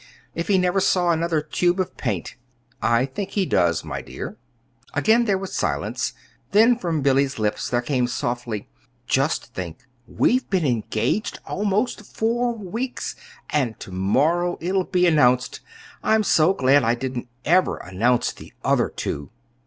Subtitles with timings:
[0.33, 2.35] _if he never saw another tube of paint!"
[2.81, 4.35] "I think he does, my dear."
[4.95, 6.13] Again there was silence;
[6.53, 8.67] then, from Billy's lips there came softly:
[9.05, 13.15] "Just think; we've been engaged almost four weeks
[13.51, 15.59] and to morrow it'll be announced.
[16.01, 19.29] I'm so glad I didn't ever announce the other two!"